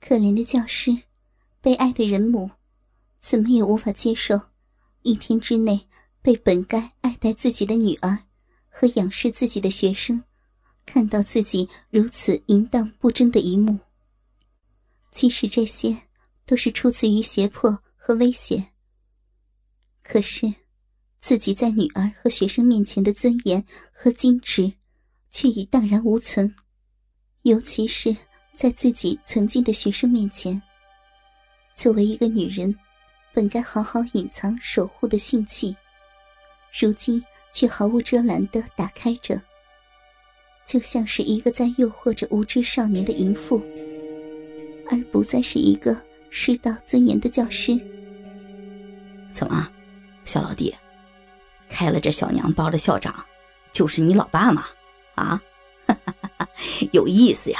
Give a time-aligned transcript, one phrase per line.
[0.00, 0.96] 可怜的教师，
[1.60, 2.50] 悲哀的人母，
[3.20, 4.40] 怎么也无法接受，
[5.02, 5.86] 一天之内
[6.22, 8.24] 被本该爱戴自己的女儿
[8.68, 10.24] 和仰视自己的学生，
[10.86, 13.78] 看到自己如此淫荡不贞的一幕。
[15.12, 15.96] 即使这些
[16.46, 18.68] 都是出自于胁迫和威胁，
[20.02, 20.52] 可是
[21.20, 24.72] 自己在女儿和学生面前的尊严和矜持，
[25.30, 26.54] 却已荡然无存，
[27.42, 28.16] 尤其是。
[28.60, 30.60] 在自己曾经的学生面前，
[31.72, 32.76] 作为一个女人，
[33.32, 35.74] 本该好好隐藏、守护的性器，
[36.78, 39.40] 如今却毫无遮拦的打开着，
[40.66, 43.62] 就像是一个在诱惑着无知少年的淫妇，
[44.90, 45.96] 而不再是一个
[46.28, 47.80] 失道尊严的教师。
[49.32, 49.72] 怎么，
[50.26, 50.76] 小老弟，
[51.70, 53.24] 开了这小娘包的校长，
[53.72, 54.66] 就是你老爸吗？
[55.14, 55.40] 啊，
[56.92, 57.58] 有意思呀！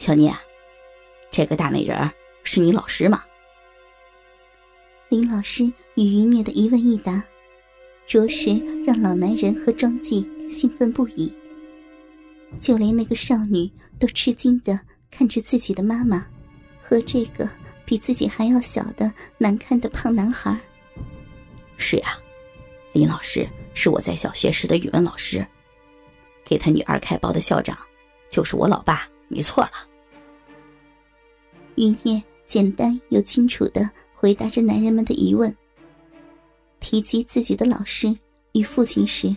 [0.00, 0.34] 小聂，
[1.30, 2.10] 这个大美人
[2.42, 3.22] 是你老师吗？
[5.10, 7.22] 林老师与余孽的一问一答，
[8.06, 11.30] 着实让老男人和庄记兴奋不已。
[12.58, 16.26] 就连那个少女都吃惊的看着自己的妈妈
[16.80, 17.46] 和这个
[17.84, 20.58] 比自己还要小的难看的胖男孩。
[21.76, 22.16] 是呀，
[22.94, 25.46] 林老师是我在小学时的语文老师，
[26.42, 27.76] 给他女儿开包的校长
[28.30, 29.70] 就是我老爸，你错了。
[31.76, 35.54] 余孽简单又清楚的回答着男人们的疑问。
[36.80, 38.14] 提及自己的老师
[38.52, 39.34] 与父亲时，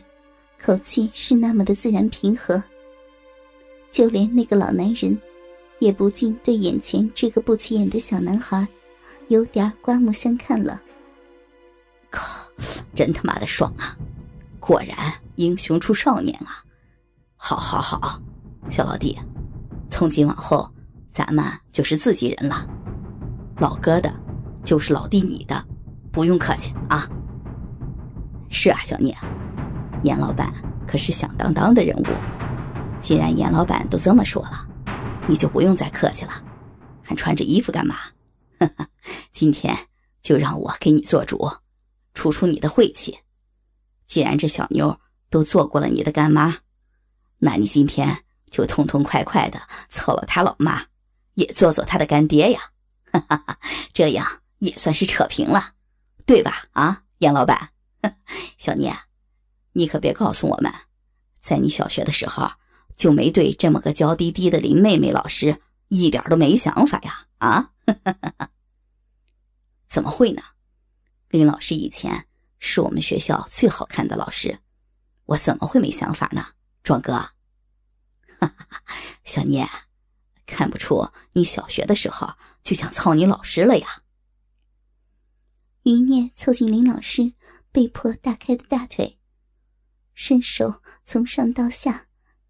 [0.59, 2.61] 口气是那么的自然平和。
[3.91, 5.15] 就连那个老男人，
[5.77, 8.67] 也不禁对眼前这个不起眼的小男孩，
[9.27, 10.81] 有点刮目相看了。
[12.09, 12.51] 靠，
[12.95, 13.95] 真他妈的爽啊！
[14.59, 16.63] 果然英雄出少年啊！
[17.35, 18.21] 好，好，好，
[18.69, 19.19] 小老弟，
[19.93, 20.67] 从今往后。
[21.13, 22.67] 咱们就是自己人了，
[23.57, 24.11] 老哥的，
[24.63, 25.63] 就是老弟你的，
[26.11, 27.07] 不用客气啊。
[28.49, 29.15] 是啊，小聂，
[30.01, 30.51] 严老板
[30.87, 32.05] 可是响当当的人物。
[32.97, 34.67] 既然严老板都这么说了，
[35.27, 36.31] 你就不用再客气了，
[37.03, 37.97] 还穿着衣服干嘛？
[39.29, 39.77] 今天
[40.23, 41.47] 就让我给你做主，
[42.15, 43.19] 出出你的晦气。
[44.07, 46.57] 既然这小妞都做过了你的干妈，
[47.37, 48.22] 那你今天
[48.53, 49.59] 就痛痛快快的
[49.89, 50.85] 操了他老妈。
[51.35, 52.61] 也做做他的干爹呀，
[53.11, 53.59] 哈哈哈，
[53.91, 55.73] 这样也算是扯平了，
[56.27, 56.67] 对吧？
[56.73, 57.71] 啊，严老板，
[58.55, 58.95] 小聂，
[59.71, 60.71] 你可别告诉我们，
[61.41, 62.51] 在你小学的时候
[62.95, 67.25] 就没对这么个娇滴滴的林妹妹老师一点都没想法呀？
[67.39, 67.71] 啊，
[69.89, 70.43] 怎么会呢？
[71.29, 72.27] 林老师以前
[72.59, 74.59] 是我们学校最好看的老师，
[75.25, 76.45] 我怎么会没想法呢？
[76.83, 77.29] 壮哥，
[79.23, 79.67] 小念。
[80.45, 82.29] 看不出你小学的时候
[82.61, 83.87] 就想操你老师了呀？
[85.83, 87.33] 余念凑近林老师
[87.71, 89.17] 被迫大开的大腿，
[90.13, 92.05] 伸手从上到下，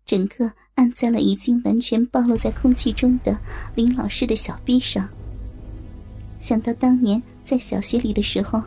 [0.05, 3.39] 整个按在了已经完全暴露在空气中的
[3.73, 5.07] 林老师的小臂上。
[6.39, 8.61] 想到当年在小学里的时候，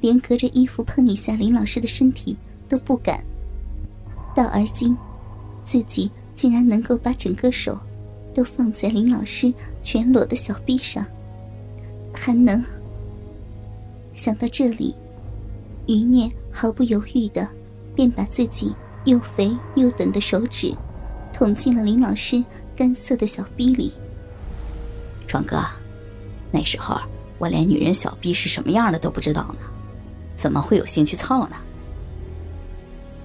[0.00, 2.36] 连隔着衣服碰一下林老师的身体
[2.68, 3.22] 都不敢，
[4.34, 4.96] 到而今，
[5.64, 7.78] 自己竟然能够把整个手。
[8.34, 11.06] 都放在林老师全裸的小臂上，
[12.12, 12.60] 还能
[14.12, 14.92] 想到这里，
[15.86, 17.48] 余念毫不犹豫的
[17.94, 18.74] 便把自己
[19.04, 20.74] 又肥又短的手指
[21.32, 22.44] 捅进了林老师
[22.74, 23.92] 干涩的小臂里。
[25.28, 25.62] 壮哥，
[26.50, 27.00] 那时候
[27.38, 29.64] 我连女人小臂是什么样的都不知道呢，
[30.36, 31.54] 怎么会有兴趣操呢？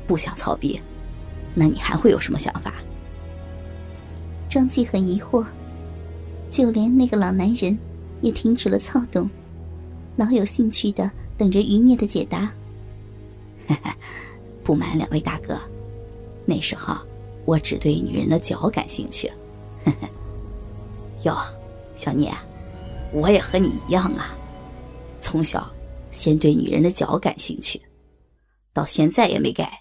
[0.05, 0.79] 不想操逼，
[1.55, 2.75] 那你还会有什么想法？
[4.49, 5.45] 庄纪很疑惑，
[6.49, 7.77] 就连那个老男人
[8.21, 9.29] 也停止了躁动，
[10.15, 12.51] 老有兴趣的等着余孽的解答。
[14.63, 15.59] 不瞒两位大哥，
[16.45, 16.97] 那时候
[17.45, 19.31] 我只对女人的脚感兴趣。
[21.23, 21.37] 哟，
[21.95, 22.33] 小聂，
[23.13, 24.35] 我也和你一样啊，
[25.21, 25.71] 从小
[26.09, 27.79] 先对女人的脚感兴趣，
[28.73, 29.79] 到现在也没改。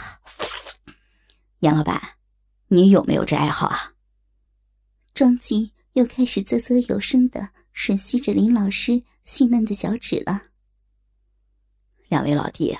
[1.60, 2.00] 杨老板。
[2.72, 3.92] 你有没有这爱好啊？
[5.12, 10.44] 庄吉又开始啧啧有声的吮吸着林老师细嫩的脚趾了。
[12.08, 12.78] 两位老弟，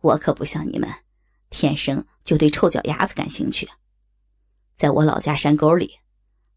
[0.00, 0.88] 我可不像你们，
[1.50, 3.68] 天生就对臭脚丫子感兴趣。
[4.76, 5.98] 在我老家山沟里，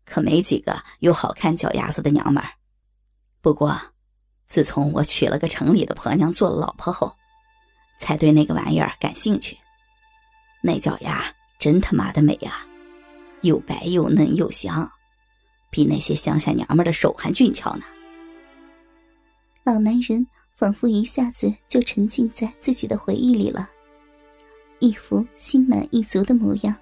[0.05, 2.51] 可没几个有好看脚丫子的娘们儿。
[3.41, 3.81] 不过，
[4.47, 7.17] 自从我娶了个城里的婆娘做了老婆后，
[7.99, 9.57] 才对那个玩意儿感兴趣。
[10.61, 11.33] 那脚丫。
[11.59, 12.65] 真他妈的美呀！
[13.41, 14.89] 又白又嫩又香，
[15.69, 17.83] 比那些乡下娘们的手还俊俏呢。
[19.63, 20.25] 老男人
[20.55, 23.69] 仿佛一下子就沉浸在自己的回忆里了，
[24.79, 26.75] 一副心满意足的模样，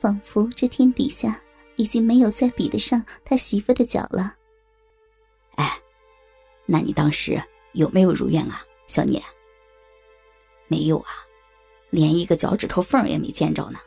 [0.00, 1.40] 仿佛这天底下
[1.76, 4.34] 已经没有再比得上他媳妇的脚了。
[5.56, 5.78] 哎，
[6.66, 7.40] 那你当时
[7.72, 9.22] 有没有如愿啊，小聂？
[10.68, 11.10] 没有啊，
[11.90, 13.78] 连一个脚趾头缝也没见着呢。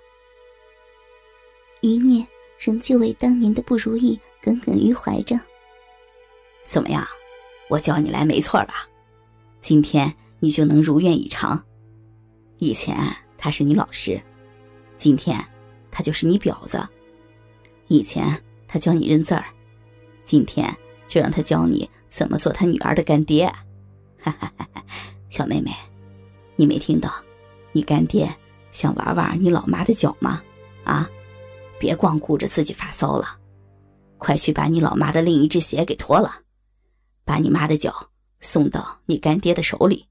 [1.81, 2.27] 余念
[2.59, 5.39] 仍旧为当年的不如意耿耿于怀着。
[6.65, 7.05] 怎么样？
[7.69, 8.87] 我叫你来没错吧？
[9.61, 11.63] 今天你就能如愿以偿。
[12.57, 12.95] 以前
[13.37, 14.21] 他是你老师，
[14.97, 15.43] 今天
[15.89, 16.85] 他就是你婊子。
[17.87, 19.45] 以前他教你认字儿，
[20.25, 20.75] 今天
[21.07, 23.45] 就让他教你怎么做他女儿的干爹。
[24.19, 24.83] 哈哈哈哈
[25.29, 25.71] 小妹妹，
[26.55, 27.11] 你没听到？
[27.73, 28.33] 你干爹
[28.71, 30.41] 想玩玩你老妈的脚吗？
[30.83, 31.09] 啊，
[31.79, 33.39] 别光顾着自己发骚了，
[34.17, 36.41] 快去把你老妈的另一只鞋给脱了。
[37.23, 40.05] 把你妈的脚送到你干爹的手里，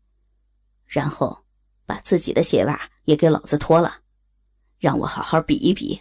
[0.87, 1.45] 然后
[1.85, 3.95] 把自己的鞋袜也给老子脱了，
[4.79, 6.01] 让我好好比一比，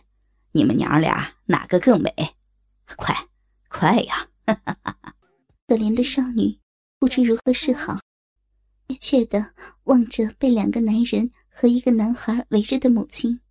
[0.51, 2.13] 你们娘俩哪个更美？
[2.95, 3.15] 快，
[3.67, 4.27] 快呀！
[5.67, 6.59] 可怜的少女
[7.00, 8.00] 不知如何是好，
[8.88, 9.53] 怯怯的
[9.83, 11.29] 望着被两个男人
[11.61, 13.41] 和一个男孩围着的母亲。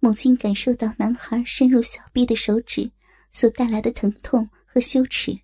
[0.00, 2.90] 母亲感受到男孩深入小臂的手指
[3.30, 5.38] 所带来的疼痛和羞耻。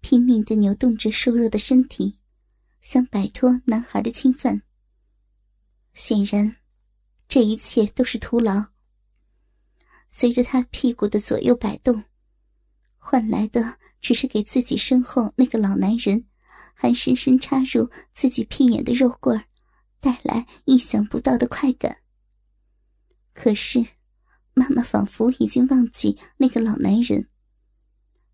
[0.00, 2.18] 拼命的扭动着瘦弱的身体，
[2.80, 4.62] 想摆脱男孩的侵犯。
[5.94, 6.56] 显然，
[7.28, 8.64] 这一切都是徒劳。
[10.08, 12.02] 随着他屁股的左右摆动，
[12.96, 16.26] 换来的只是给自己身后那个老男人，
[16.74, 19.44] 还深深插入自己屁眼的肉棍儿，
[20.00, 21.98] 带来意想不到的快感。
[23.32, 23.86] 可是，
[24.54, 27.28] 妈妈仿佛已经忘记那个老男人，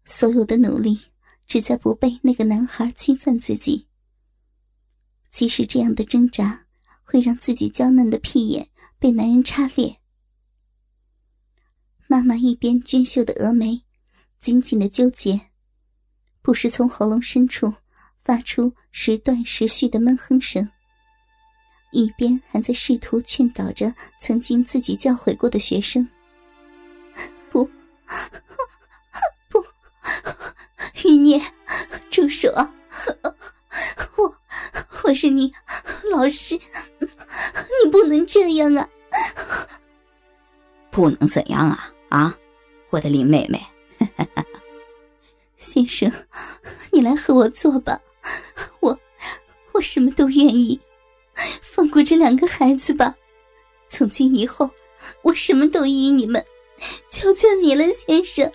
[0.05, 1.01] 所有的努力。
[1.45, 3.87] 只在不被那个男孩侵犯自己。
[5.31, 6.67] 即使这样的挣扎
[7.03, 9.99] 会让自己娇嫩的屁眼被男人插裂，
[12.07, 13.83] 妈妈一边娟秀的峨眉
[14.41, 15.51] 紧紧的纠结，
[16.41, 17.75] 不时从喉咙深处
[18.23, 20.71] 发出时断时续的闷哼声，
[21.93, 26.07] 一边还在试图劝导着曾经自己教诲过的学生
[27.49, 27.65] ：“不。”
[29.49, 29.65] 不
[31.05, 31.41] 余孽，
[32.11, 32.51] 住手！
[34.17, 34.35] 我
[35.05, 35.53] 我是你
[36.11, 36.59] 老师，
[36.99, 38.89] 你不能这样啊！
[40.91, 41.93] 不能怎样啊？
[42.11, 42.37] 啊，
[42.91, 43.65] 我的林妹妹，
[45.57, 46.13] 先生，
[46.91, 47.99] 你来和我做吧，
[48.81, 48.99] 我
[49.73, 50.79] 我什么都愿意，
[51.83, 53.13] 放过这两个孩子吧。
[53.89, 54.71] 从今以后，
[55.23, 56.41] 我什么都依你们，
[57.11, 58.49] 求求你了，先生。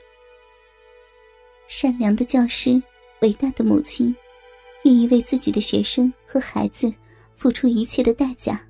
[1.68, 2.82] 善良的教师，
[3.20, 4.16] 伟大的母亲，
[4.84, 6.90] 愿意为自己的学生和孩子
[7.34, 8.66] 付出一切的代价。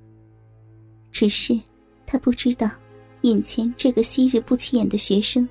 [1.12, 1.56] 只是，
[2.04, 2.68] 他不知道，
[3.20, 5.48] 眼前这个昔日不起眼的学生，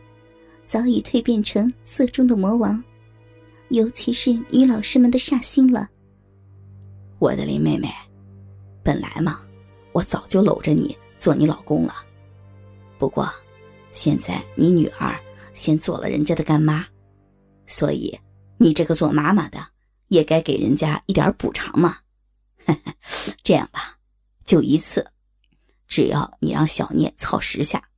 [0.65, 2.83] 早已蜕变成色中的魔王，
[3.69, 5.87] 尤其是女老师们的煞星了。
[7.19, 7.87] 我的林妹妹，
[8.87, 9.45] 本来嘛，
[9.91, 11.93] 我早就搂着你做你老公了。
[12.97, 13.29] 不过，
[13.91, 15.13] 现在你女儿
[15.53, 16.87] 先做了人家的干妈。
[17.65, 18.17] 所以，
[18.55, 19.59] 你这个做妈妈的
[20.07, 21.97] 也该给人家一点补偿嘛。
[23.43, 23.97] 这样吧，
[24.45, 25.05] 就一次，
[25.85, 27.89] 只要你让小聂操十下，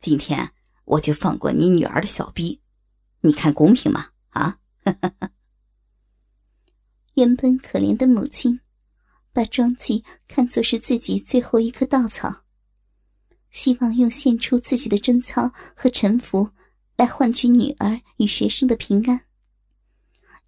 [0.00, 0.52] 今天
[0.84, 2.60] 我就放过你女儿的小逼，
[3.22, 4.08] 你看公平吗？
[4.28, 4.58] 啊！
[7.14, 8.60] 原本可怜的母亲，
[9.40, 12.44] 把庄记看作是自己最后一棵稻草，
[13.48, 16.50] 希望用献出自己的贞操和臣服。
[16.98, 19.22] 来换取女儿与学生的平安，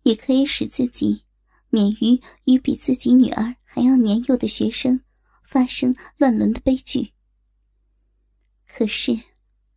[0.03, 1.25] 也可以使自己
[1.71, 5.01] 免于与比自己女儿还要年幼的学生
[5.43, 7.15] 发生乱伦的悲剧。
[8.69, 9.19] 可是，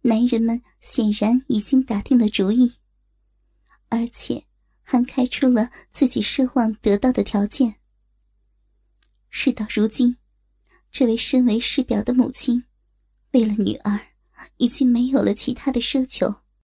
[0.02, 2.74] 男人们显然已经打定了主意，
[3.88, 4.44] 而且
[4.84, 7.76] 还开出了自己奢望得到的条件。
[9.38, 10.16] 事到如今，
[10.90, 12.64] 这位身为师表的母亲，
[13.32, 14.00] 为了女儿，
[14.56, 16.34] 已经没有了其他的奢求。